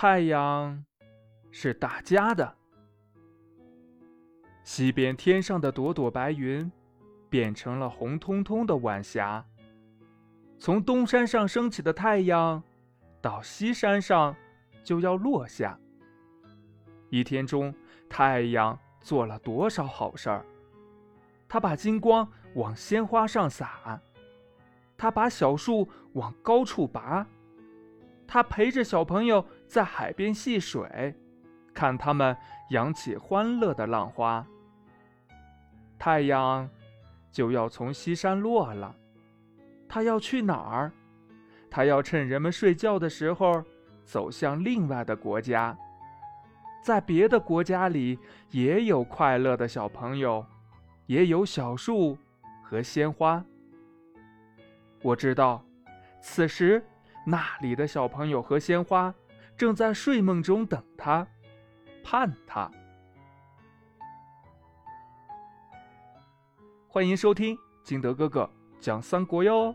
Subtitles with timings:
[0.00, 0.84] 太阳
[1.50, 2.54] 是大家的。
[4.62, 6.70] 西边天上的朵朵白云，
[7.28, 9.44] 变成了红彤彤的晚霞。
[10.56, 12.62] 从东山上升起的太阳，
[13.20, 14.36] 到西山上
[14.84, 15.76] 就要落下。
[17.10, 17.74] 一天中，
[18.08, 20.46] 太阳做了多少好事儿？
[21.48, 24.00] 他把金光往鲜花上洒，
[24.96, 27.26] 他把小树往高处拔，
[28.28, 31.14] 他陪着小朋友在海边戏水，
[31.74, 32.36] 看他们
[32.70, 34.44] 扬起欢乐的浪花。
[35.98, 36.68] 太阳
[37.30, 38.94] 就要从西山落了，
[39.88, 40.90] 他要去哪儿？
[41.70, 43.62] 他要趁人们睡觉的时候，
[44.04, 45.76] 走向另外的国家。
[46.82, 48.18] 在别的国家里，
[48.50, 50.46] 也有快乐的小朋友，
[51.06, 52.16] 也有小树
[52.62, 53.44] 和鲜花。
[55.02, 55.62] 我知道，
[56.22, 56.82] 此时
[57.26, 59.14] 那里的小朋友和鲜花
[59.58, 61.26] 正在睡梦中等他，
[62.04, 62.70] 盼他。
[66.86, 68.48] 欢迎收听金德哥哥
[68.78, 69.74] 讲三国哟。